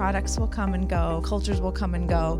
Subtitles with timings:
[0.00, 2.36] products will come and go, cultures will come and go.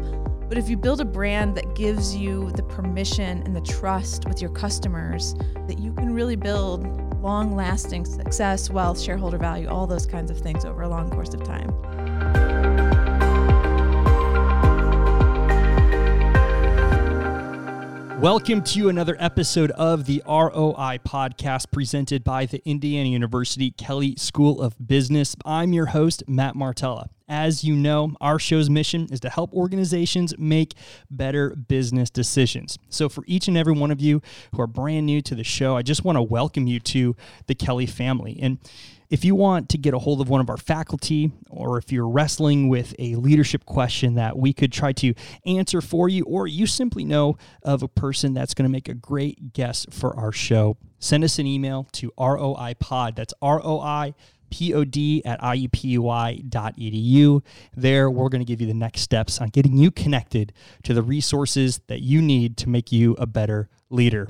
[0.48, 4.40] But if you build a brand that gives you the permission and the trust with
[4.40, 5.34] your customers,
[5.66, 6.86] that you can really build
[7.22, 11.34] long lasting success, wealth, shareholder value, all those kinds of things over a long course
[11.34, 11.68] of time.
[18.20, 24.60] Welcome to another episode of the ROI podcast presented by the Indiana University Kelley School
[24.60, 25.34] of Business.
[25.46, 27.08] I'm your host, Matt Martella.
[27.30, 30.74] As you know, our show's mission is to help organizations make
[31.10, 32.78] better business decisions.
[32.90, 34.20] So, for each and every one of you
[34.54, 37.16] who are brand new to the show, I just want to welcome you to
[37.46, 38.38] the Kelley family.
[38.42, 38.58] And
[39.10, 42.08] if you want to get a hold of one of our faculty, or if you're
[42.08, 45.12] wrestling with a leadership question that we could try to
[45.44, 48.94] answer for you, or you simply know of a person that's going to make a
[48.94, 53.16] great guest for our show, send us an email to roipod.
[53.16, 54.14] That's ROI
[54.50, 57.42] pod at iupui.edu.
[57.76, 60.52] There, we're going to give you the next steps on getting you connected
[60.84, 64.28] to the resources that you need to make you a better leader.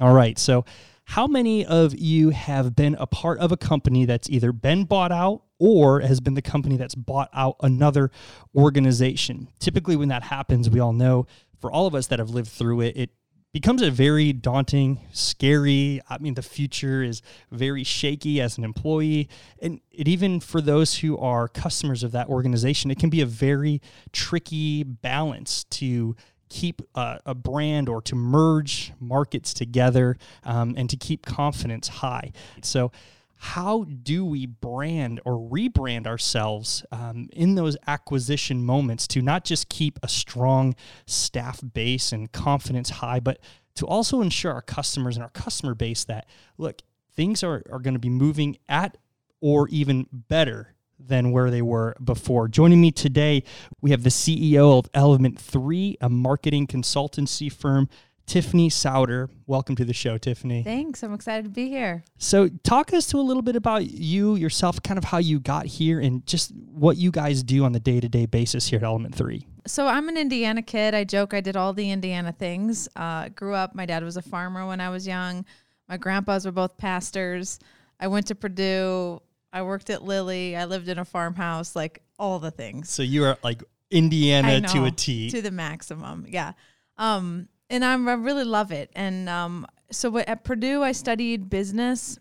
[0.00, 0.64] All right, so
[1.08, 5.10] how many of you have been a part of a company that's either been bought
[5.10, 8.10] out or has been the company that's bought out another
[8.54, 9.48] organization?
[9.58, 11.26] Typically, when that happens, we all know
[11.60, 13.10] for all of us that have lived through it, it
[13.54, 15.98] becomes a very daunting, scary.
[16.10, 19.30] I mean, the future is very shaky as an employee.
[19.62, 23.26] And it even for those who are customers of that organization, it can be a
[23.26, 23.80] very
[24.12, 26.16] tricky balance to
[26.48, 32.32] keep a brand or to merge markets together um, and to keep confidence high.
[32.62, 32.92] So,
[33.40, 39.68] how do we brand or rebrand ourselves um, in those acquisition moments to not just
[39.68, 40.74] keep a strong
[41.06, 43.38] staff base and confidence high, but
[43.76, 46.26] to also ensure our customers and our customer base that,
[46.58, 46.82] look,
[47.14, 48.96] things are, are going to be moving at
[49.40, 52.48] or even better than where they were before.
[52.48, 53.44] Joining me today,
[53.80, 57.88] we have the CEO of Element 3, a marketing consultancy firm.
[58.26, 60.62] Tiffany Sauder, welcome to the show, Tiffany.
[60.62, 61.02] Thanks.
[61.02, 62.04] I'm excited to be here.
[62.18, 65.64] So, talk us to a little bit about you, yourself, kind of how you got
[65.64, 68.82] here, and just what you guys do on the day to day basis here at
[68.82, 69.46] Element 3.
[69.66, 70.94] So, I'm an Indiana kid.
[70.94, 72.86] I joke I did all the Indiana things.
[72.94, 75.46] Uh, grew up, my dad was a farmer when I was young.
[75.88, 77.58] My grandpas were both pastors.
[77.98, 79.22] I went to Purdue.
[79.52, 80.56] I worked at Lilly.
[80.56, 82.90] I lived in a farmhouse, like all the things.
[82.90, 85.30] So you are like Indiana know, to a T.
[85.30, 86.26] To the maximum.
[86.28, 86.52] Yeah.
[86.96, 88.90] Um, and I'm, I really love it.
[88.94, 92.18] And um, so at Purdue, I studied business.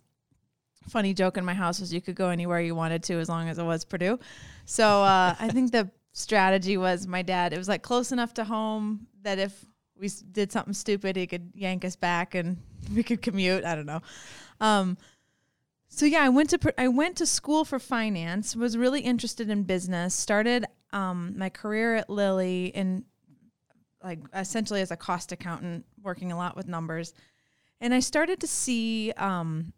[0.89, 3.49] Funny joke in my house was you could go anywhere you wanted to as long
[3.49, 4.19] as it was Purdue.
[4.65, 8.43] So uh, I think the strategy was my dad, it was like close enough to
[8.43, 9.65] home that if
[9.99, 12.57] we did something stupid, he could yank us back and
[12.95, 13.65] we could commute.
[13.65, 14.01] I don't know.
[14.59, 14.97] Um,
[15.89, 18.55] so yeah, I went to I went to school for finance.
[18.55, 20.13] Was really interested in business.
[20.13, 23.05] Started um, my career at Lilly in
[24.03, 27.13] like essentially as a cost accountant, working a lot with numbers,
[27.81, 29.73] and I started to see um,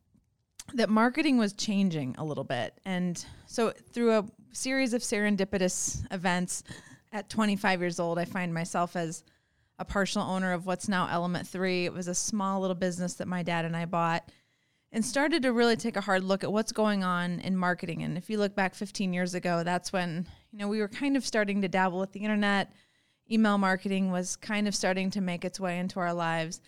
[0.74, 2.80] that marketing was changing a little bit.
[2.86, 6.64] And so through a series of serendipitous events,
[7.12, 9.24] at 25 years old, I find myself as
[9.80, 11.86] a partial owner of what's now Element Three.
[11.86, 14.30] It was a small little business that my dad and I bought
[14.92, 18.02] and started to really take a hard look at what's going on in marketing.
[18.04, 21.16] And if you look back 15 years ago, that's when, you know, we were kind
[21.16, 22.74] of starting to dabble with the internet.
[23.32, 26.62] Email marketing was kind of starting to make its way into our lives.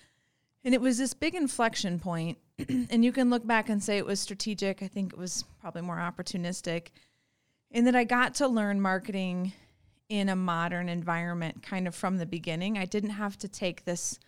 [0.63, 2.37] And it was this big inflection point.
[2.69, 4.83] and you can look back and say it was strategic.
[4.83, 6.87] I think it was probably more opportunistic.
[7.71, 9.53] And that I got to learn marketing
[10.09, 12.77] in a modern environment kind of from the beginning.
[12.77, 14.19] I didn't have to take this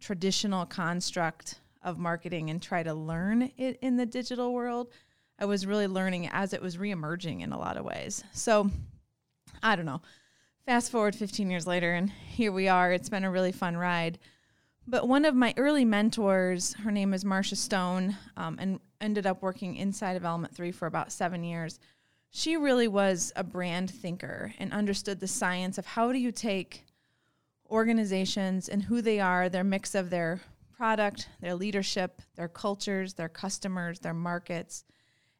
[0.00, 4.90] traditional construct of marketing and try to learn it in the digital world.
[5.38, 8.24] I was really learning as it was reemerging in a lot of ways.
[8.32, 8.70] So
[9.62, 10.02] I don't know.
[10.66, 12.92] Fast forward 15 years later, and here we are.
[12.92, 14.18] It's been a really fun ride.
[14.88, 19.40] But one of my early mentors, her name is Marcia Stone, um, and ended up
[19.40, 21.78] working inside of Element 3 for about seven years.
[22.30, 26.84] She really was a brand thinker and understood the science of how do you take
[27.70, 30.40] organizations and who they are, their mix of their
[30.76, 34.84] product, their leadership, their cultures, their customers, their markets,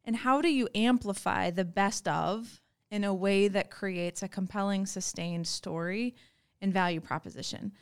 [0.05, 2.61] and how do you amplify the best of
[2.91, 6.15] in a way that creates a compelling, sustained story
[6.61, 7.73] and value proposition.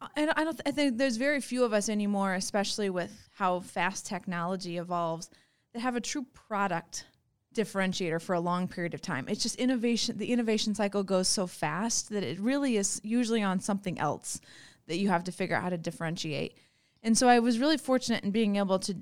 [0.00, 0.60] Uh, and I don't.
[0.64, 5.30] I think there's very few of us anymore, especially with how fast technology evolves,
[5.72, 7.06] that have a true product
[7.54, 9.26] differentiator for a long period of time.
[9.28, 10.16] It's just innovation.
[10.16, 14.40] The innovation cycle goes so fast that it really is usually on something else
[14.86, 16.56] that you have to figure out how to differentiate.
[17.02, 18.96] And so I was really fortunate in being able to,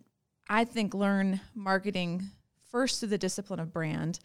[0.49, 2.31] I think, learn marketing
[2.71, 4.21] first through the discipline of brand,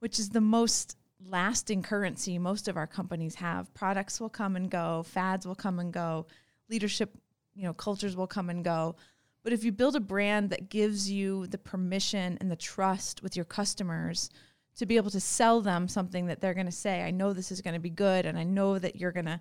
[0.00, 3.72] which is the most lasting currency most of our companies have.
[3.74, 6.26] Products will come and go, fads will come and go,
[6.68, 7.16] leadership,
[7.54, 8.96] you know, cultures will come and go.
[9.42, 13.34] But if you build a brand that gives you the permission and the trust with
[13.34, 14.30] your customers
[14.76, 17.52] to be able to sell them something that they're going to say, I know this
[17.52, 19.40] is going to be good and I know that you're going to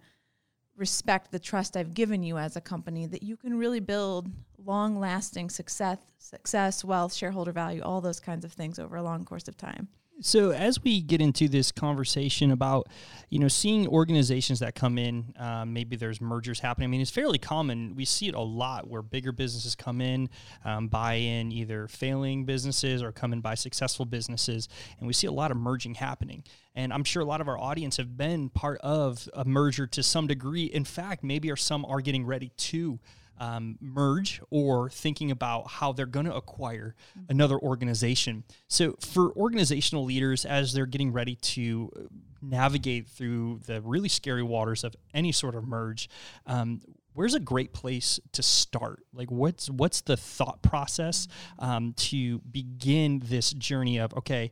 [0.75, 4.99] respect the trust I've given you as a company, that you can really build long
[4.99, 9.47] lasting success, success, wealth, shareholder value, all those kinds of things over a long course
[9.47, 9.87] of time.
[10.19, 12.87] So as we get into this conversation about,
[13.29, 16.89] you know, seeing organizations that come in, um, maybe there's mergers happening.
[16.89, 17.95] I mean, it's fairly common.
[17.95, 20.29] We see it a lot where bigger businesses come in,
[20.63, 24.69] um, buy in either failing businesses or come in buy successful businesses,
[24.99, 26.43] and we see a lot of merging happening.
[26.75, 30.03] And I'm sure a lot of our audience have been part of a merger to
[30.03, 30.65] some degree.
[30.65, 32.99] In fact, maybe are some are getting ready to
[33.39, 37.31] um, merge or thinking about how they're going to acquire mm-hmm.
[37.31, 38.43] another organization.
[38.67, 42.09] So, for organizational leaders, as they're getting ready to
[42.41, 46.09] navigate through the really scary waters of any sort of merge,
[46.45, 46.81] um,
[47.13, 49.03] where's a great place to start?
[49.13, 51.27] Like, what's what's the thought process
[51.59, 51.65] mm-hmm.
[51.65, 54.51] um, to begin this journey of okay,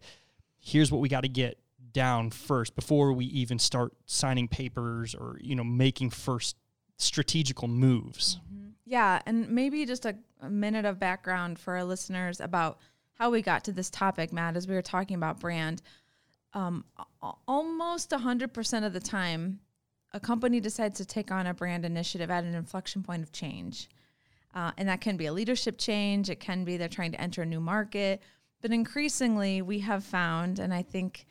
[0.59, 1.59] here's what we got to get
[1.91, 6.55] down first before we even start signing papers or you know making first
[6.97, 8.39] strategical moves.
[8.53, 8.69] Mm-hmm.
[8.89, 12.80] Yeah, and maybe just a, a, minute of background for our listeners about
[13.13, 15.83] how we got to this topic, Matt, as we were talking about brand.
[16.53, 16.86] Um,
[17.47, 19.59] almost 100% of the time,
[20.12, 23.89] a company decides to take on a brand initiative at an inflection point of change.
[24.56, 27.44] Uh, and that can be a leadership change, it can be they're trying to enter
[27.44, 28.24] a new market.
[28.59, 31.27] But increasingly, we have found, and I think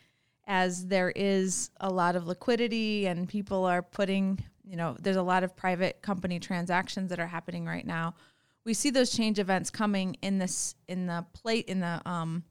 [0.47, 5.23] as there is a lot of liquidity and people are putting you know, there's a
[5.23, 8.15] lot of private company transactions that are happening right now.
[8.65, 12.45] We see those change events coming in this in the plate in the um,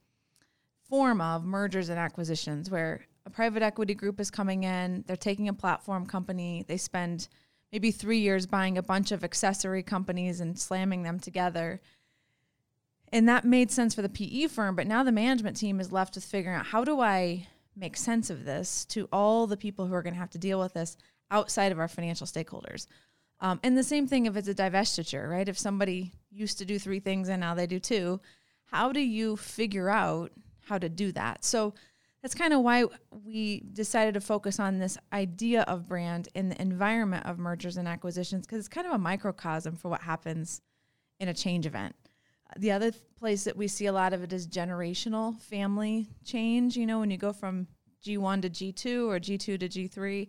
[0.89, 5.47] form of mergers and acquisitions, where a private equity group is coming in, they're taking
[5.47, 7.27] a platform company, they spend
[7.71, 11.81] maybe three years buying a bunch of accessory companies and slamming them together.
[13.11, 16.15] And that made sense for the PE firm, but now the management team is left
[16.15, 19.93] with figuring out how do I make sense of this to all the people who
[19.93, 20.97] are going to have to deal with this?
[21.31, 22.87] Outside of our financial stakeholders.
[23.39, 25.47] Um, and the same thing if it's a divestiture, right?
[25.47, 28.19] If somebody used to do three things and now they do two,
[28.65, 30.31] how do you figure out
[30.61, 31.45] how to do that?
[31.45, 31.73] So
[32.21, 32.85] that's kind of why
[33.25, 37.87] we decided to focus on this idea of brand in the environment of mergers and
[37.87, 40.61] acquisitions because it's kind of a microcosm for what happens
[41.19, 41.95] in a change event.
[42.57, 46.75] The other place that we see a lot of it is generational family change.
[46.75, 47.67] You know, when you go from
[48.05, 50.27] G1 to G2 or G2 to G3,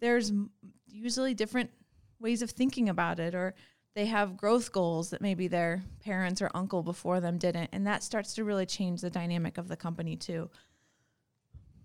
[0.00, 0.32] there's
[0.88, 1.70] usually different
[2.18, 3.54] ways of thinking about it or
[3.94, 8.02] they have growth goals that maybe their parents or uncle before them didn't and that
[8.02, 10.50] starts to really change the dynamic of the company too.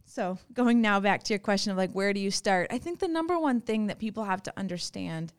[0.06, 2.68] So going now back to your question of like where do you start?
[2.72, 5.34] I think the number one thing that people have to understand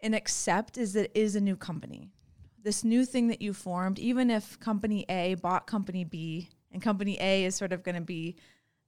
[0.00, 2.10] and accept is that it is a new company.
[2.62, 7.18] This new thing that you formed even if company a bought company b and company
[7.20, 8.36] a is sort of going to be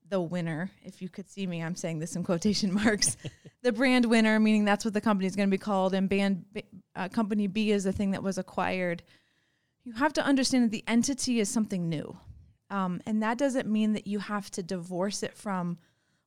[0.09, 0.71] the winner.
[0.83, 3.17] If you could see me, I'm saying this in quotation marks.
[3.63, 6.45] the brand winner, meaning that's what the company is going to be called, and band
[6.95, 9.03] uh, company B is the thing that was acquired.
[9.85, 12.17] You have to understand that the entity is something new,
[12.71, 15.79] um, and that doesn't mean that you have to divorce it from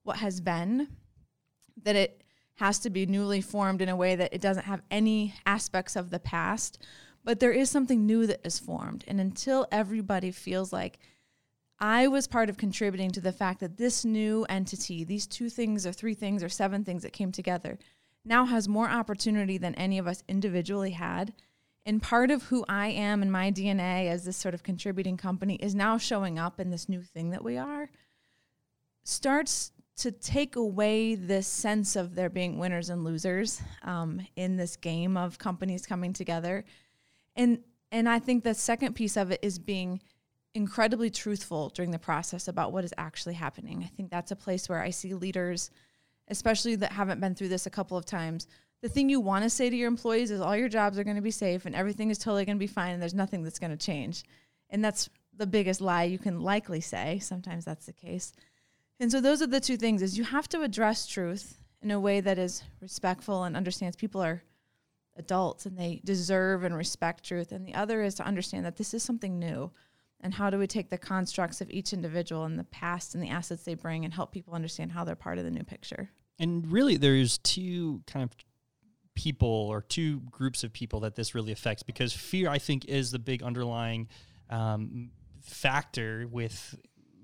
[0.04, 0.88] what has been.
[1.84, 2.24] That it
[2.56, 6.10] has to be newly formed in a way that it doesn't have any aspects of
[6.10, 6.78] the past,
[7.24, 11.00] but there is something new that is formed, and until everybody feels like
[11.82, 15.86] I was part of contributing to the fact that this new entity, these two things
[15.86, 17.80] or three things or seven things that came together,
[18.26, 21.34] now has more opportunity than any of us individually had.
[21.86, 25.56] And part of who I am and my DNA as this sort of contributing company
[25.56, 27.90] is now showing up in this new thing that we are,
[29.04, 34.76] starts to take away this sense of there being winners and losers um, in this
[34.76, 36.66] game of companies coming together.
[37.36, 37.60] And
[37.92, 40.00] and I think the second piece of it is being
[40.54, 43.84] incredibly truthful during the process about what is actually happening.
[43.84, 45.70] I think that's a place where I see leaders,
[46.28, 48.48] especially that haven't been through this a couple of times.
[48.82, 51.18] The thing you want to say to your employees is all your jobs are going
[51.18, 53.60] to be safe and everything is totally going to be fine and there's nothing that's
[53.60, 54.24] going to change.
[54.70, 57.20] And that's the biggest lie you can likely say.
[57.20, 58.34] Sometimes that's the case.
[59.00, 62.00] And so those are the two things is you have to address truth in a
[62.00, 64.44] way that is respectful and understands people are
[65.16, 67.52] adults and they deserve and respect truth.
[67.52, 69.72] And the other is to understand that this is something new
[70.22, 73.30] and how do we take the constructs of each individual and the past and the
[73.30, 76.10] assets they bring and help people understand how they're part of the new picture
[76.40, 78.32] and really there's two kind of
[79.16, 83.12] people or two groups of people that this really affects because fear i think is
[83.12, 84.08] the big underlying
[84.50, 85.12] um,
[85.42, 86.76] factor with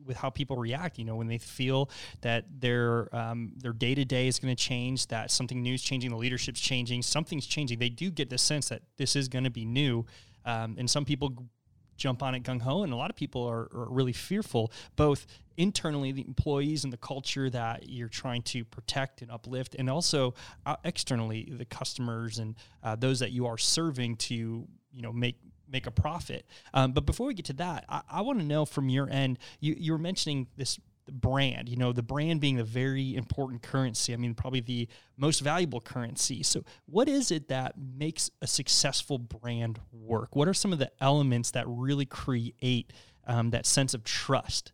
[0.05, 0.97] with how people react.
[0.97, 1.89] You know, when they feel
[2.21, 5.81] that their um, their day to day is going to change, that something new is
[5.81, 7.79] changing, the leadership's changing, something's changing.
[7.79, 10.05] They do get the sense that this is going to be new,
[10.45, 11.49] um, and some people
[11.97, 15.25] jump on it gung ho, and a lot of people are, are, really fearful, both
[15.57, 20.33] internally, the employees and the culture that you're trying to protect and uplift, and also
[20.65, 25.37] uh, externally, the customers and uh, those that you are serving to you know make
[25.69, 26.45] make a profit.
[26.73, 29.39] Um, but before we get to that, I, I want to know from your end,
[29.59, 30.79] you, you were mentioning this
[31.11, 34.13] brand, you know, the brand being the very important currency.
[34.13, 36.43] I mean, probably the most valuable currency.
[36.43, 40.35] So, what is it that makes a successful brand work?
[40.35, 42.91] What are some of the elements that really create
[43.27, 44.71] um, that sense of trust?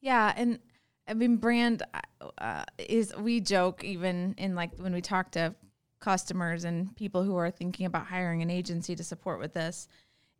[0.00, 0.32] Yeah.
[0.36, 0.58] And
[1.08, 1.82] I mean, brand
[2.38, 5.54] uh, is, we joke even in like when we talk to
[6.00, 9.88] customers and people who are thinking about hiring an agency to support with this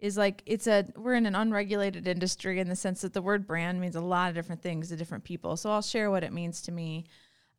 [0.04, 3.46] is like it's a we're in an unregulated industry in the sense that the word
[3.46, 5.56] brand means a lot of different things to different people.
[5.56, 7.06] So I'll share what it means to me,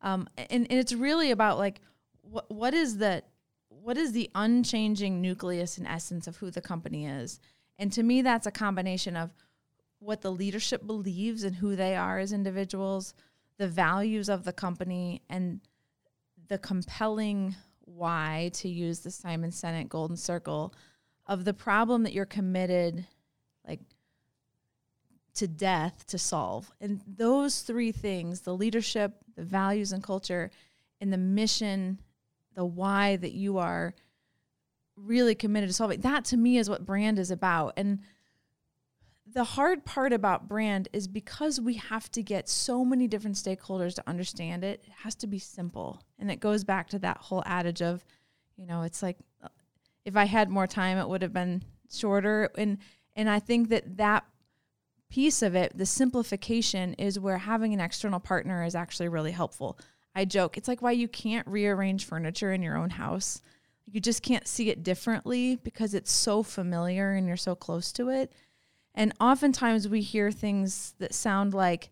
[0.00, 1.80] um, and, and it's really about like
[2.22, 3.24] what what is the
[3.68, 7.40] what is the unchanging nucleus and essence of who the company is,
[7.80, 9.34] and to me that's a combination of
[9.98, 13.12] what the leadership believes and who they are as individuals,
[13.58, 15.60] the values of the company, and
[16.46, 20.72] the compelling why to use the Simon Sinek Golden Circle
[21.26, 23.06] of the problem that you're committed
[23.66, 23.80] like
[25.34, 26.72] to death to solve.
[26.80, 30.50] And those three things, the leadership, the values and culture,
[31.00, 32.00] and the mission,
[32.54, 33.94] the why that you are
[34.96, 37.74] really committed to solving, that to me is what brand is about.
[37.76, 38.00] And
[39.30, 43.94] the hard part about brand is because we have to get so many different stakeholders
[43.96, 46.00] to understand it, it has to be simple.
[46.18, 48.04] And it goes back to that whole adage of,
[48.56, 49.18] you know, it's like
[50.06, 52.48] if I had more time, it would have been shorter.
[52.56, 52.78] And
[53.14, 54.24] and I think that that
[55.10, 59.78] piece of it, the simplification, is where having an external partner is actually really helpful.
[60.14, 63.40] I joke, it's like why you can't rearrange furniture in your own house.
[63.86, 68.08] You just can't see it differently because it's so familiar and you're so close to
[68.08, 68.32] it.
[68.94, 71.90] And oftentimes we hear things that sound like,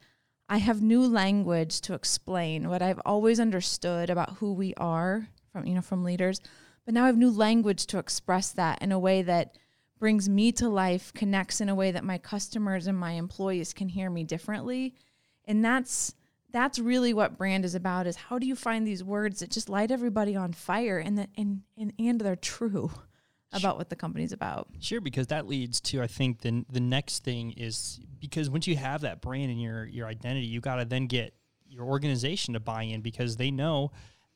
[0.48, 5.66] I have new language to explain what I've always understood about who we are from
[5.66, 6.40] you know from leaders.
[6.84, 9.56] But now I have new language to express that in a way that
[9.98, 13.88] brings me to life, connects in a way that my customers and my employees can
[13.88, 14.94] hear me differently.
[15.46, 16.14] And that's
[16.50, 19.68] that's really what brand is about is how do you find these words that just
[19.68, 22.90] light everybody on fire and that and and, and they're true
[23.52, 24.68] about what the company's about.
[24.80, 28.76] Sure, because that leads to I think the the next thing is because once you
[28.76, 31.34] have that brand and your your identity, you got to then get
[31.66, 33.90] your organization to buy in because they know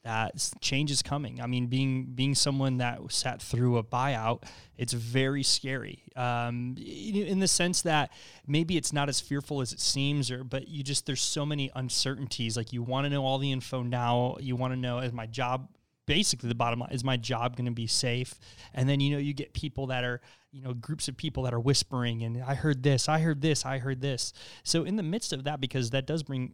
[0.05, 1.41] that change is coming.
[1.41, 4.45] I mean, being being someone that sat through a buyout,
[4.77, 6.05] it's very scary.
[6.17, 8.11] Um, in the sense that
[8.47, 11.71] maybe it's not as fearful as it seems, or but you just there's so many
[11.75, 12.57] uncertainties.
[12.57, 14.37] Like you want to know all the info now.
[14.41, 15.69] You want to know is my job
[16.09, 18.39] basically the bottom line is my job going to be safe
[18.73, 21.53] and then you know you get people that are you know groups of people that
[21.53, 25.03] are whispering and i heard this i heard this i heard this so in the
[25.03, 26.51] midst of that because that does bring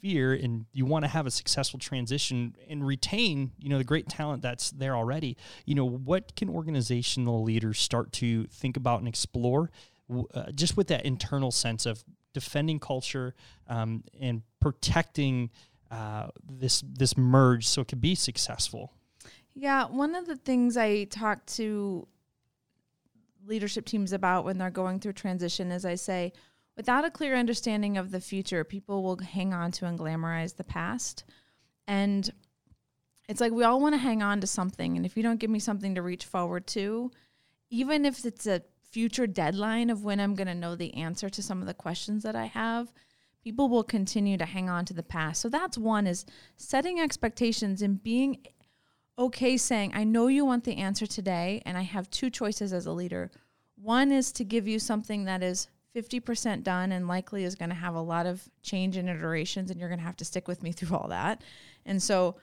[0.00, 4.08] fear and you want to have a successful transition and retain you know the great
[4.08, 9.08] talent that's there already you know what can organizational leaders start to think about and
[9.08, 9.70] explore
[10.34, 13.34] uh, just with that internal sense of defending culture
[13.68, 15.50] um, and protecting
[15.90, 18.92] uh, this this merge so it could be successful?
[19.54, 22.06] Yeah one of the things i talk to
[23.46, 26.32] leadership teams about when they're going through transition is i say
[26.78, 30.64] without a clear understanding of the future, people will hang on to and glamorize the
[30.64, 31.24] past.
[31.88, 32.30] And
[33.28, 34.96] it's like we all want to hang on to something.
[34.96, 37.10] And if you don't give me something to reach forward to,
[37.68, 41.42] even if it's a future deadline of when I'm going to know the answer to
[41.42, 42.92] some of the questions that I have,
[43.42, 45.40] people will continue to hang on to the past.
[45.40, 46.24] So that's one is
[46.56, 48.38] setting expectations and being
[49.18, 52.86] okay saying, I know you want the answer today, and I have two choices as
[52.86, 53.32] a leader.
[53.74, 57.74] One is to give you something that is 50% done and likely is going to
[57.74, 60.62] have a lot of change and iterations and you're going to have to stick with
[60.62, 61.42] me through all that.
[61.86, 62.36] And so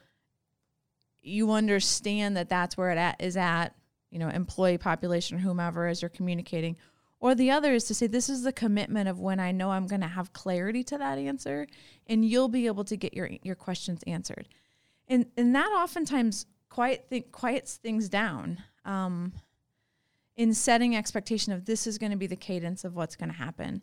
[1.22, 3.74] you understand that that's where it at, is at,
[4.10, 6.76] you know, employee population or whomever as you're communicating.
[7.18, 9.86] Or the other is to say this is the commitment of when I know I'm
[9.86, 11.66] going to have clarity to that answer
[12.06, 14.48] and you'll be able to get your your questions answered.
[15.08, 18.62] And and that oftentimes quiet quiets things down.
[18.84, 19.32] Um,
[20.36, 23.36] in setting expectation of this is going to be the cadence of what's going to
[23.36, 23.82] happen.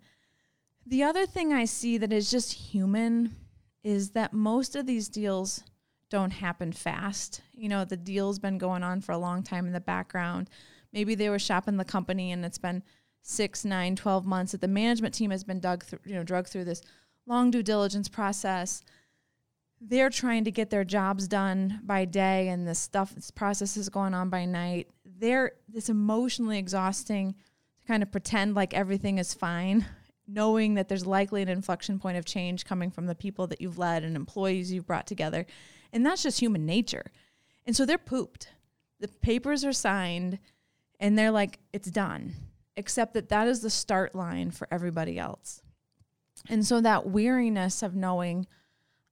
[0.85, 3.35] The other thing I see that is just human
[3.83, 5.63] is that most of these deals
[6.09, 7.41] don't happen fast.
[7.53, 10.49] You know, the deal's been going on for a long time in the background.
[10.91, 12.83] Maybe they were shopping the company and it's been
[13.23, 16.47] six, nine, 12 months that the management team has been dug through, you know, drug
[16.47, 16.81] through this
[17.25, 18.83] long due diligence process.
[19.81, 23.89] They're trying to get their jobs done by day and this stuff, this process is
[23.89, 24.87] going on by night.
[25.23, 29.85] They're this emotionally exhausting to kind of pretend like everything is fine,
[30.27, 33.77] knowing that there's likely an inflection point of change coming from the people that you've
[33.77, 35.45] led and employees you've brought together.
[35.93, 37.05] And that's just human nature.
[37.65, 38.49] And so they're pooped.
[38.99, 40.39] The papers are signed
[40.99, 42.33] and they're like, it's done
[42.75, 45.61] except that that is the start line for everybody else.
[46.49, 48.45] And so that weariness of knowing,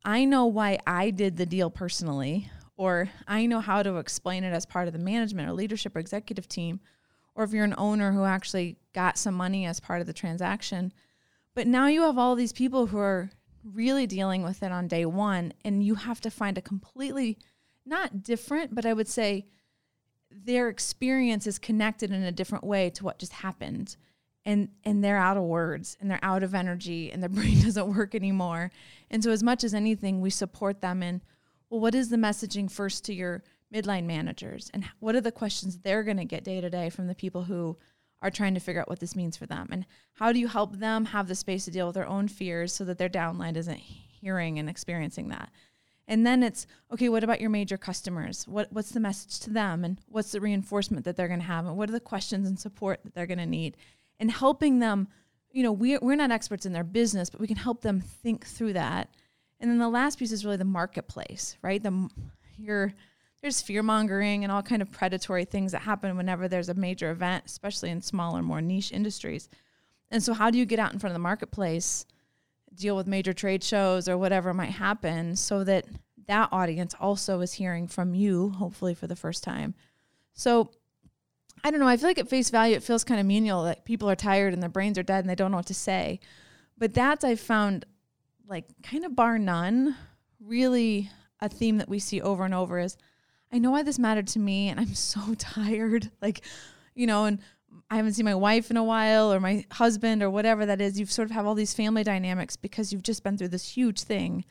[0.04, 2.50] I know why I did the deal personally,
[2.82, 6.00] or I know how to explain it as part of the management or leadership or
[6.00, 6.80] executive team,
[7.36, 10.92] or if you're an owner who actually got some money as part of the transaction.
[11.54, 13.30] But now you have all these people who are
[13.64, 17.38] really dealing with it on day one, and you have to find a completely,
[17.86, 19.46] not different, but I would say,
[20.32, 23.96] their experience is connected in a different way to what just happened
[24.44, 27.94] and and they're out of words and they're out of energy and their brain doesn't
[27.94, 28.72] work anymore
[29.12, 31.22] and so as much as anything we support them in
[31.72, 35.80] well what is the messaging first to your midline managers and what are the questions
[35.80, 37.76] they're going to get day to day from the people who
[38.22, 40.78] are trying to figure out what this means for them and how do you help
[40.78, 43.80] them have the space to deal with their own fears so that their downline isn't
[43.80, 45.50] hearing and experiencing that
[46.12, 48.46] and then it's okay, what about your major customers?
[48.46, 51.66] What what's the message to them and what's the reinforcement that they're going to have
[51.66, 53.78] and what are the questions and support that they're going to need?
[54.20, 55.08] And helping them,
[55.52, 58.46] you know, we're we're not experts in their business, but we can help them think
[58.46, 59.10] through that.
[59.62, 61.82] And then the last piece is really the marketplace, right?
[61.82, 62.10] The
[63.42, 67.10] there's fear mongering and all kind of predatory things that happen whenever there's a major
[67.10, 69.50] event, especially in smaller, more niche industries.
[70.12, 72.06] And so, how do you get out in front of the marketplace
[72.76, 75.86] deal with major trade shows or whatever might happen so that
[76.28, 79.74] that audience also is hearing from you, hopefully for the first time.
[80.34, 80.72] So
[81.64, 81.88] I don't know.
[81.88, 84.54] I feel like at face value, it feels kind of menial that people are tired
[84.54, 86.20] and their brains are dead and they don't know what to say.
[86.78, 87.86] But that's, I've found,
[88.48, 89.96] like, kind of bar none,
[90.40, 92.98] really a theme that we see over and over is
[93.52, 96.10] I know why this mattered to me and I'm so tired.
[96.22, 96.42] Like,
[96.96, 97.40] you know, and
[97.90, 101.00] I haven't seen my wife in a while or my husband or whatever that is.
[101.00, 104.02] You've sort of have all these family dynamics because you've just been through this huge
[104.02, 104.46] thing.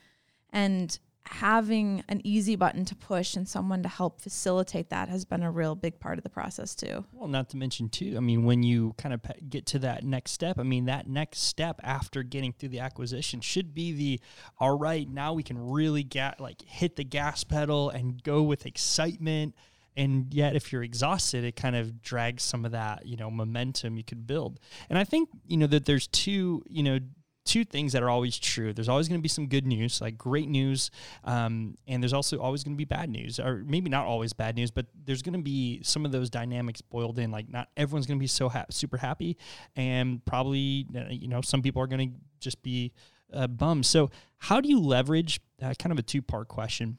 [0.51, 5.43] And having an easy button to push and someone to help facilitate that has been
[5.43, 7.05] a real big part of the process too.
[7.13, 10.33] Well, not to mention too, I mean, when you kind of get to that next
[10.33, 14.21] step, I mean, that next step after getting through the acquisition should be the
[14.59, 18.67] all right, now we can really get like hit the gas pedal and go with
[18.67, 19.55] excitement
[19.97, 23.97] and yet if you're exhausted it kind of drags some of that you know momentum
[23.97, 27.01] you could build and i think you know that there's two you know
[27.45, 28.73] two things that are always true.
[28.73, 30.91] There's always going to be some good news like great news
[31.25, 34.57] um, and there's also always going to be bad news or maybe not always bad
[34.57, 38.07] news but there's going to be some of those dynamics boiled in like not everyone's
[38.07, 39.37] going to be so ha- super happy
[39.77, 42.93] and probably uh, you know some people are going to just be
[43.33, 43.87] uh, bummed.
[43.87, 46.99] So how do you leverage uh, kind of a two part question.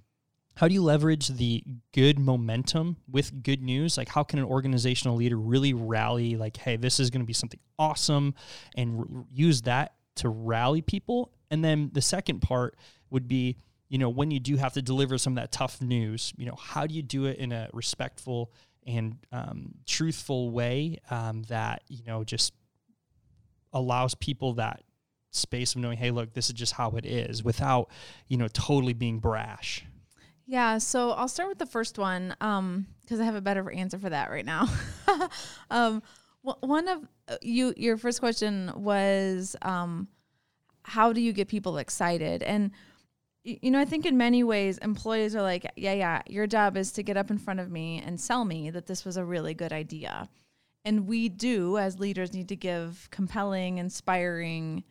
[0.56, 3.98] How do you leverage the good momentum with good news?
[3.98, 7.34] Like how can an organizational leader really rally like hey this is going to be
[7.34, 8.36] something awesome
[8.76, 12.76] and use that to rally people and then the second part
[13.10, 13.58] would be
[13.90, 16.56] you know when you do have to deliver some of that tough news you know
[16.56, 18.52] how do you do it in a respectful
[18.88, 22.54] and um, truthful way um, that you know just
[23.74, 24.84] allows people that
[25.30, 27.90] space of knowing hey look this is just how it is without
[28.28, 29.86] you know totally being brash
[30.52, 32.86] yeah, so I'll start with the first one because um,
[33.22, 34.68] I have a better answer for that right now.
[35.72, 36.04] um,
[36.42, 40.08] one of uh, you, your first question was, um,
[40.84, 42.42] how do you get people excited?
[42.44, 42.72] And
[43.44, 46.92] you know, I think in many ways, employees are like, yeah, yeah, your job is
[46.94, 49.56] to get up in front of me and sell me that this was a really
[49.56, 50.30] good idea.
[50.86, 54.84] And we do, as leaders, need to give compelling, inspiring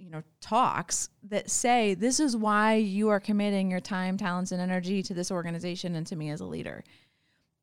[0.00, 4.60] you know talks that say this is why you are committing your time talents and
[4.60, 6.82] energy to this organization and to me as a leader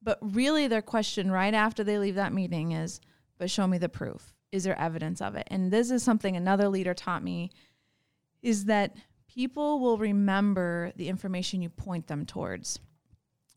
[0.08, 3.02] but really their question right after they leave that meeting is
[3.38, 4.34] but show me the proof.
[4.54, 5.46] Is there evidence of it?
[5.52, 7.52] And this is something another leader taught me
[8.41, 8.96] is that
[9.28, 12.80] people will remember the information you point them towards.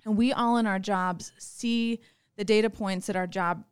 [0.04, 2.00] And we all in our jobs see
[2.34, 3.62] the data points that our job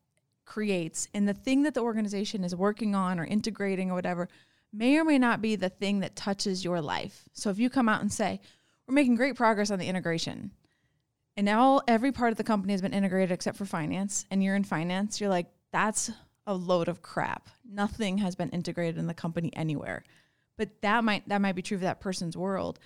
[0.45, 1.09] creates.
[1.13, 4.29] And the thing that the organization is working on or integrating or whatever
[4.73, 7.29] may or may not be the thing that touches your life.
[7.33, 8.39] So if you come out and say,
[8.87, 10.53] we're making great progress on the integration,
[11.39, 14.57] and now every part of the company has been integrated except for finance, and you're
[14.57, 16.11] in finance, you're like, that's
[16.49, 17.49] a load of crap.
[17.65, 20.03] Nothing has been integrated in the company anywhere.
[20.57, 22.81] But that might that might be true for that person's world.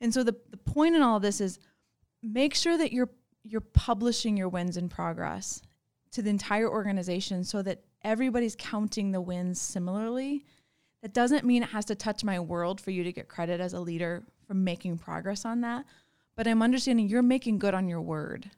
[0.00, 1.60] And so the, the point in all this is
[2.24, 3.10] make sure that you're
[3.44, 5.62] you're publishing your wins in progress.
[6.12, 10.44] to the entire organization so that everybody's counting the wins similarly.
[11.02, 13.72] That doesn't mean it has to touch my world for you to get credit as
[13.72, 15.84] a leader for making progress on that.
[16.36, 18.50] But I'm understanding you're making good on your word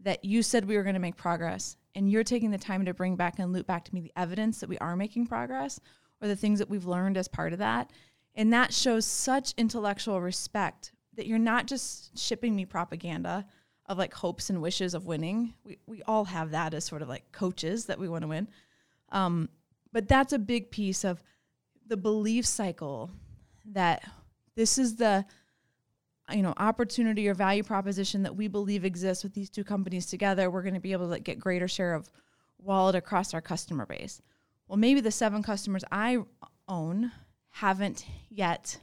[0.00, 2.94] that you said we were going to make progress and you're taking the time to
[2.94, 5.80] bring back and loop back to me the evidence that we are making progress
[6.20, 7.90] or the things that we've learned as part of that.
[8.34, 13.46] And that shows such intellectual respect that you're not just shipping me propaganda
[13.86, 15.54] of like hopes and wishes of winning.
[15.64, 18.48] We, we all have that as sort of like coaches that we want to win.
[19.10, 19.48] Um,
[19.92, 21.22] but that's a big piece of
[21.86, 23.10] the belief cycle
[23.64, 24.04] that
[24.54, 25.24] this is the
[26.32, 30.50] you know opportunity or value proposition that we believe exists with these two companies together
[30.50, 32.10] we're going to be able to get greater share of
[32.58, 34.20] wallet across our customer base.
[34.68, 36.18] Well maybe the seven customers i
[36.68, 37.12] own
[37.50, 38.78] haven't yet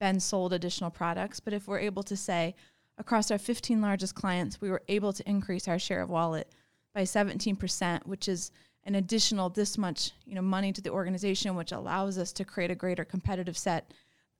[0.00, 2.54] been sold additional products but if we're able to say
[2.96, 6.50] across our 15 largest clients we were able to increase our share of wallet
[6.94, 8.50] by 17% which is
[8.88, 12.70] an additional this much you know money to the organization which allows us to create
[12.70, 13.92] a greater competitive set.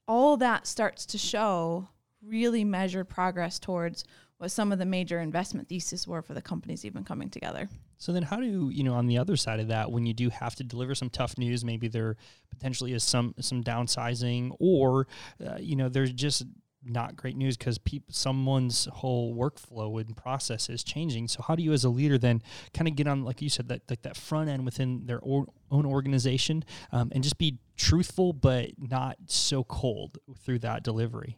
[0.09, 1.89] All that starts to show
[2.23, 4.05] really measured progress towards
[4.39, 7.69] what some of the major investment theses were for the companies even coming together.
[7.99, 10.15] So then how do you you know on the other side of that when you
[10.15, 12.17] do have to deliver some tough news maybe there
[12.51, 15.09] potentially is some some downsizing or
[15.45, 16.45] uh, you know there's just
[16.85, 17.79] not great news because
[18.09, 22.41] someone's whole workflow and process is changing so how do you as a leader then
[22.73, 25.47] kind of get on like you said that like that front end within their or,
[25.73, 31.37] own organization um, and just be truthful but not so cold through that delivery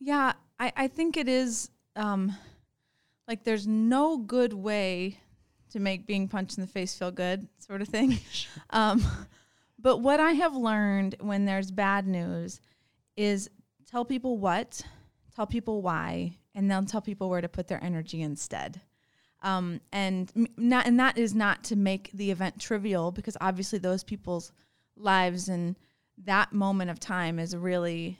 [0.00, 2.34] yeah, I, I think it is um,
[3.26, 5.18] like there's no good way
[5.70, 8.18] to make being punched in the face feel good, sort of thing.
[8.70, 9.04] um,
[9.78, 12.60] but what I have learned when there's bad news
[13.16, 13.50] is
[13.86, 14.80] tell people what,
[15.34, 18.80] tell people why, and then tell people where to put their energy instead.
[19.42, 24.02] Um, and not, and that is not to make the event trivial because obviously those
[24.02, 24.52] people's
[24.96, 25.76] lives and
[26.24, 28.18] that moment of time is really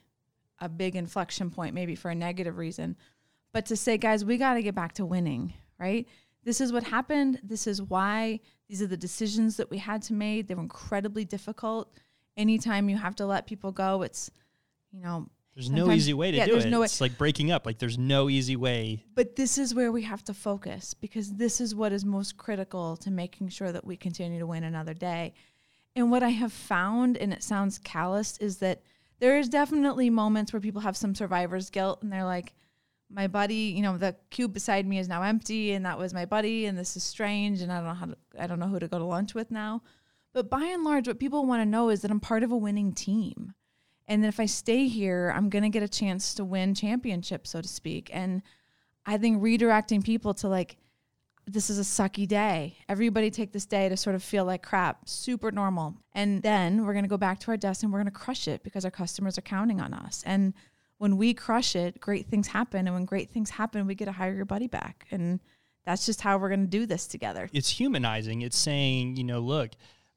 [0.60, 2.96] a big inflection point, maybe for a negative reason.
[3.52, 6.06] But to say, guys, we got to get back to winning, right?
[6.44, 7.40] This is what happened.
[7.42, 8.40] This is why.
[8.68, 10.48] These are the decisions that we had to make.
[10.48, 11.92] They were incredibly difficult.
[12.36, 14.30] Anytime you have to let people go, it's,
[14.92, 16.66] you know, there's no easy way to yeah, do it.
[16.66, 17.66] No it's like breaking up.
[17.66, 19.04] Like there's no easy way.
[19.16, 22.96] But this is where we have to focus because this is what is most critical
[22.98, 25.34] to making sure that we continue to win another day.
[25.96, 28.82] And what I have found, and it sounds callous, is that
[29.20, 32.54] there is definitely moments where people have some survivor's guilt and they're like,
[33.10, 36.26] my buddy, you know, the cube beside me is now empty and that was my
[36.26, 38.78] buddy and this is strange and I don't know how to, I don't know who
[38.78, 39.82] to go to lunch with now.
[40.34, 42.56] But by and large, what people want to know is that I'm part of a
[42.56, 43.54] winning team.
[44.06, 47.50] And that if I stay here, I'm going to get a chance to win championships,
[47.50, 48.10] so to speak.
[48.12, 48.42] And
[49.04, 50.76] I think redirecting people to like,
[51.48, 52.76] this is a sucky day.
[52.88, 55.94] Everybody take this day to sort of feel like crap, super normal.
[56.12, 58.46] And then we're going to go back to our desk and we're going to crush
[58.46, 60.22] it because our customers are counting on us.
[60.26, 60.52] And
[60.98, 62.86] when we crush it, great things happen.
[62.86, 65.06] And when great things happen, we get to hire your buddy back.
[65.10, 65.40] And
[65.86, 67.48] that's just how we're going to do this together.
[67.52, 68.42] It's humanizing.
[68.42, 69.70] It's saying, you know, look,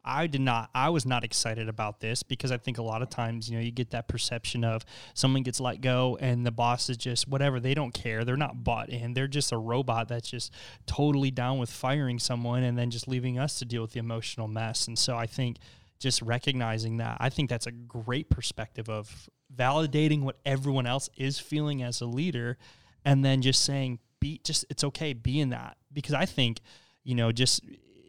[0.04, 3.10] I did not I was not excited about this because I think a lot of
[3.10, 4.84] times, you know, you get that perception of
[5.14, 8.26] someone gets let go and the boss is just whatever, they don't care.
[8.26, 9.14] They're not bought in.
[9.14, 10.54] They're just a robot that's just
[10.86, 14.48] totally down with firing someone and then just leaving us to deal with the emotional
[14.48, 14.88] mess.
[14.88, 15.58] And so I think
[16.00, 21.38] just recognizing that, I think that's a great perspective of validating what everyone else is
[21.38, 22.58] feeling as a leader
[23.06, 26.60] and then just saying be just it's okay be in that because I think
[27.04, 27.62] you know just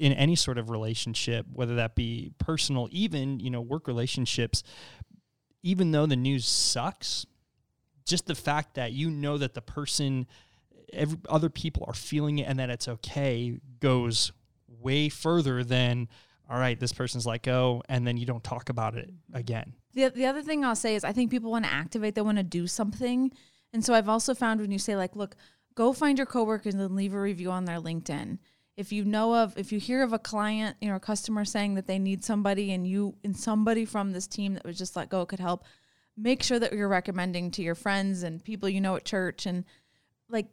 [0.03, 4.65] in any sort of relationship, whether that be personal, even, you know, work relationships,
[5.63, 7.25] even though the news sucks,
[8.05, 10.27] just the fact that you know that the person,
[10.93, 14.33] every, other people are feeling it and that it's okay goes
[14.67, 16.09] way further than,
[16.51, 19.73] all right, this person's let go, oh, and then you don't talk about it again.
[19.95, 22.39] The, the other thing I'll say is I think people want to activate, they want
[22.39, 23.31] to do something.
[23.73, 25.37] And so I've also found when you say, like, look,
[25.77, 28.39] go find your coworkers and leave a review on their LinkedIn
[28.77, 31.75] if you know of if you hear of a client you know a customer saying
[31.75, 35.09] that they need somebody and you and somebody from this team that was just let
[35.09, 35.65] go could help
[36.17, 39.65] make sure that you're recommending to your friends and people you know at church and
[40.29, 40.47] like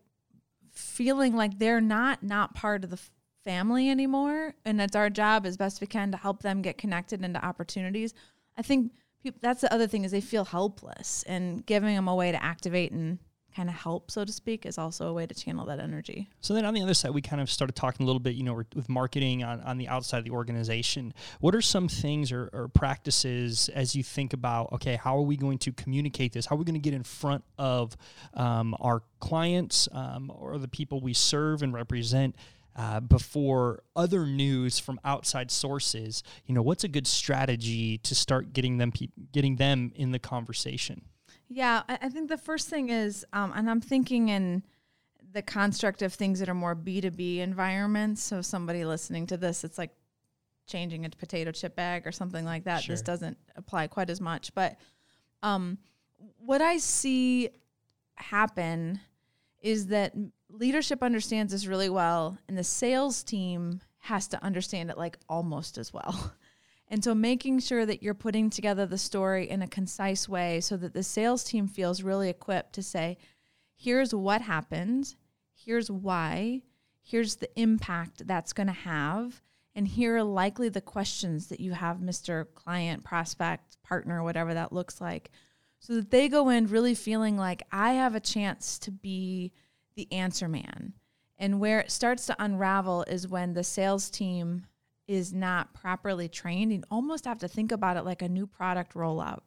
[0.72, 3.00] feeling like they're not not part of the
[3.44, 7.24] family anymore and it's our job as best we can to help them get connected
[7.24, 8.14] into opportunities.
[8.58, 8.92] I think
[9.24, 12.44] people, that's the other thing is they feel helpless and giving them a way to
[12.44, 13.20] activate and
[13.56, 16.30] kind of help, so to speak, is also a way to channel that energy.
[16.42, 18.44] So then on the other side, we kind of started talking a little bit, you
[18.44, 21.14] know, with marketing on, on the outside of the organization.
[21.40, 25.38] What are some things or, or practices as you think about, okay, how are we
[25.38, 26.46] going to communicate this?
[26.46, 27.96] How are we going to get in front of
[28.34, 32.36] um, our clients um, or the people we serve and represent?
[32.80, 38.54] uh, before other news from outside sources, you know, what's a good strategy to start
[38.54, 41.02] getting them pe- getting them in the conversation?
[41.50, 44.64] Yeah, I, I think the first thing is, um, and I'm thinking in
[45.32, 48.22] the construct of things that are more B2B environments.
[48.22, 49.92] So somebody listening to this, it's like
[50.68, 52.84] changing a potato chip bag or something like that.
[52.84, 52.94] Sure.
[52.94, 54.78] This doesn't apply quite as much, but
[55.44, 55.78] um,
[56.38, 57.50] what I see
[58.16, 59.00] happen
[59.62, 60.14] is that
[60.50, 65.78] leadership understands this really well, and the sales team has to understand it like almost
[65.78, 66.34] as well.
[66.90, 70.76] And so making sure that you're putting together the story in a concise way so
[70.78, 73.18] that the sales team feels really equipped to say,
[73.76, 75.16] here's what happened,
[75.54, 76.64] here's why,
[77.02, 79.42] here's the impact that's going to have,
[79.76, 82.46] and here are likely the questions that you have, Mr.
[82.56, 85.30] Client, prospect, partner, whatever that looks like,
[85.80, 89.54] so that they go in really feeling like I have a chance to be
[89.96, 90.94] the answer man.
[91.38, 94.66] And where it starts to unravel is when the sales team
[95.10, 96.72] is not properly trained.
[96.72, 99.42] You almost have to think about it like a new product rollout.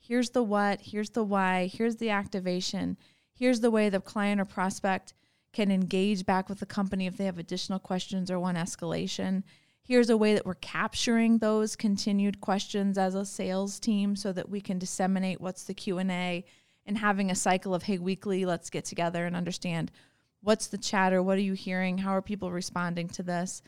[0.00, 2.96] Here's the what, here's the why, here's the activation,
[3.34, 5.12] here's the way the client or prospect
[5.52, 9.42] can engage back with the company if they have additional questions or want escalation.
[9.82, 14.48] Here's a way that we're capturing those continued questions as a sales team so that
[14.48, 16.42] we can disseminate what's the Q&A
[16.86, 19.92] and having a cycle of hey weekly let's get together and understand
[20.40, 23.60] what's the chatter, what are you hearing, how are people responding to this?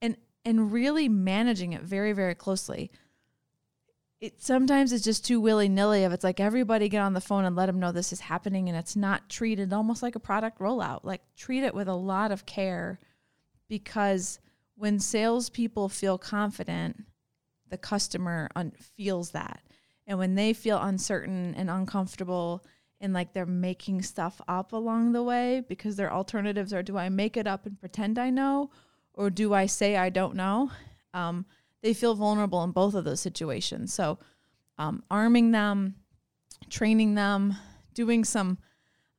[0.00, 0.16] And
[0.46, 2.92] and really managing it very, very closely.
[4.20, 7.44] It sometimes it's just too willy nilly of it's like everybody get on the phone
[7.44, 10.60] and let them know this is happening and it's not treated almost like a product
[10.60, 11.00] rollout.
[11.02, 12.98] Like treat it with a lot of care
[13.68, 14.38] because
[14.76, 17.04] when salespeople feel confident,
[17.68, 19.60] the customer un- feels that.
[20.06, 22.64] And when they feel uncertain and uncomfortable
[23.00, 27.08] and like they're making stuff up along the way because their alternatives are do I
[27.08, 28.70] make it up and pretend I know
[29.16, 30.70] or do I say I don't know?
[31.14, 31.46] Um,
[31.82, 33.92] they feel vulnerable in both of those situations.
[33.92, 34.18] So,
[34.78, 35.94] um, arming them,
[36.68, 37.56] training them,
[37.94, 38.58] doing some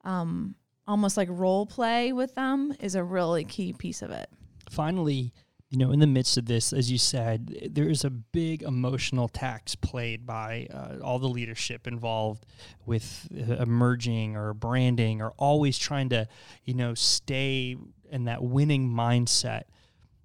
[0.04, 0.56] um,
[0.88, 4.30] almost like role play with them is a really key piece of it.
[4.70, 5.34] Finally,
[5.70, 9.28] you know, in the midst of this, as you said, there is a big emotional
[9.28, 12.46] tax played by uh, all the leadership involved
[12.86, 16.28] with uh, emerging or branding or always trying to,
[16.64, 17.76] you know, stay
[18.10, 19.64] in that winning mindset.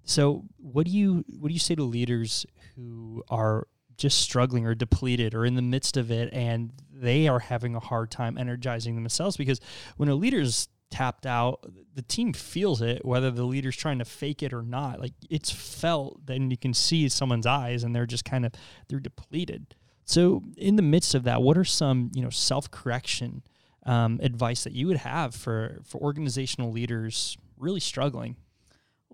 [0.05, 4.75] So, what do you what do you say to leaders who are just struggling or
[4.75, 8.95] depleted or in the midst of it and they are having a hard time energizing
[8.95, 9.37] themselves?
[9.37, 9.59] Because
[9.97, 14.43] when a leader's tapped out the team feels it whether the leader's trying to fake
[14.43, 14.99] it or not.
[14.99, 18.51] Like it's felt then you can see someone's eyes and they're just kind of
[18.87, 19.75] they're depleted.
[20.05, 23.41] So in the midst of that what are some you know self-correction
[23.87, 28.35] um, advice that you would have for for organizational leaders really struggling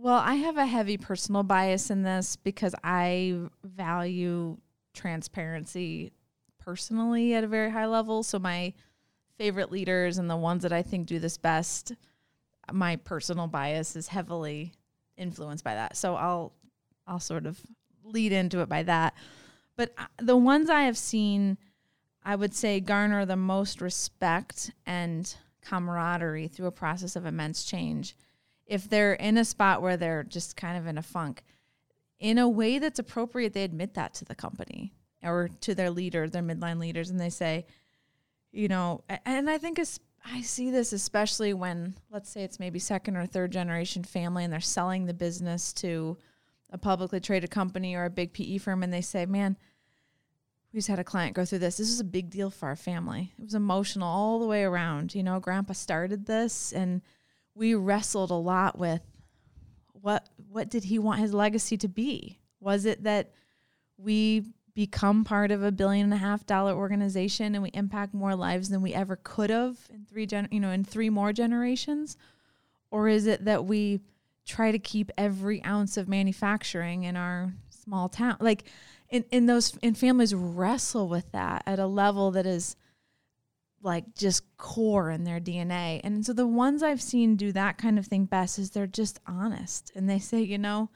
[0.01, 4.55] Well, I have a heavy personal bias in this because I value
[4.93, 6.13] transparency
[6.57, 8.23] personally at a very high level.
[8.23, 8.73] So my
[9.37, 11.91] favorite leaders and the ones that I think do this best,
[12.71, 14.71] my personal bias is heavily
[15.17, 15.97] influenced by that.
[15.97, 16.53] So I'll
[17.05, 17.59] I'll sort of
[18.05, 19.15] lead into it by that.
[19.75, 21.57] But uh, the ones I have seen
[22.23, 28.15] I would say garner the most respect and camaraderie through a process of immense change
[28.69, 31.43] if they're in a spot where they're just kind of in a funk,
[32.19, 36.29] in a way that's appropriate, they admit that to the company or to their leader,
[36.29, 37.65] their midline leaders, and they say,
[38.51, 39.79] you know, and I think
[40.23, 44.53] I see this especially when, let's say it's maybe second or third generation family and
[44.53, 46.17] they're selling the business to
[46.69, 49.57] a publicly traded company or a big PE firm, and they say, man,
[50.71, 51.77] we just had a client go through this.
[51.77, 53.33] This is a big deal for our family.
[53.39, 55.15] It was emotional all the way around.
[55.15, 57.01] You know, grandpa started this and
[57.59, 59.01] we wrestled a lot with
[59.91, 62.39] what what did he want his legacy to be?
[62.61, 63.33] Was it that
[63.97, 68.33] we become part of a billion and a half dollar organization and we impact more
[68.33, 72.15] lives than we ever could have in three gen you know in three more generations
[72.91, 73.99] or is it that we
[74.45, 78.63] try to keep every ounce of manufacturing in our small town like
[79.09, 82.77] in, in those in families wrestle with that at a level that is
[83.81, 86.01] like just core in their DNA.
[86.03, 89.19] And so the ones I've seen do that kind of thing best is they're just
[89.25, 90.89] honest and they say, you know,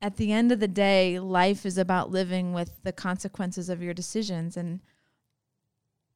[0.00, 3.94] at the end of the day, life is about living with the consequences of your
[3.94, 4.80] decisions and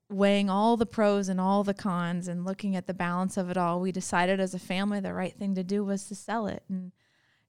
[0.08, 3.56] weighing all the pros and all the cons and looking at the balance of it
[3.56, 3.80] all.
[3.80, 6.62] We decided as a family the right thing to do was to sell it.
[6.68, 6.92] And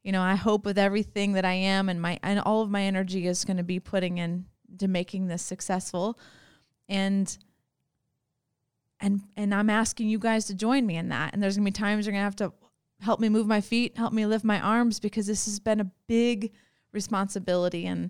[0.03, 2.83] you know, I hope with everything that I am and my and all of my
[2.83, 4.45] energy is going to be putting in
[4.79, 6.19] to making this successful.
[6.89, 7.37] And
[9.03, 11.33] and and I'm asking you guys to join me in that.
[11.33, 12.53] And there's gonna be times you're gonna have to
[13.01, 15.91] help me move my feet, help me lift my arms because this has been a
[16.07, 16.51] big
[16.93, 18.09] responsibility and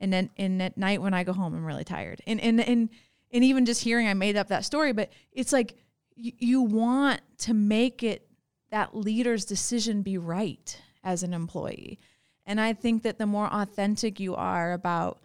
[0.00, 2.20] and then and at night when I go home I'm really tired.
[2.26, 2.90] And and and
[3.30, 5.76] and even just hearing I made up that story, but it's like
[6.16, 8.26] you, you want to make it
[8.72, 12.00] that leader's decision be right as an employee.
[12.44, 15.20] And I think that the more authentic you are about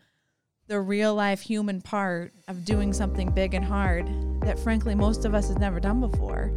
[0.67, 4.05] the real life human part of doing something big and hard
[4.41, 6.51] that frankly most of us has never done before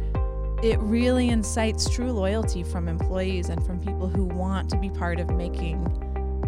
[0.61, 5.19] it really incites true loyalty from employees and from people who want to be part
[5.19, 5.87] of making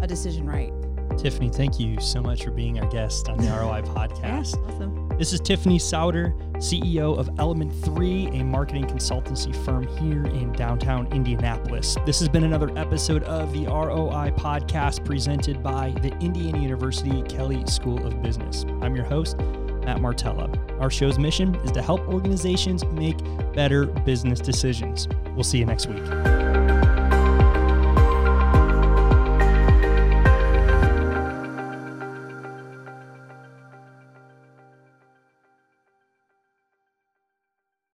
[0.02, 0.72] a decision right
[1.18, 4.56] Tiffany, thank you so much for being our guest on the ROI podcast.
[4.56, 5.08] Yeah, awesome.
[5.18, 11.06] This is Tiffany Sauder, CEO of Element 3, a marketing consultancy firm here in downtown
[11.12, 11.96] Indianapolis.
[12.04, 17.64] This has been another episode of the ROI podcast presented by the Indiana University Kelley
[17.66, 18.64] School of Business.
[18.82, 19.38] I'm your host,
[19.84, 20.50] Matt Martella.
[20.80, 23.18] Our show's mission is to help organizations make
[23.52, 25.08] better business decisions.
[25.34, 26.43] We'll see you next week.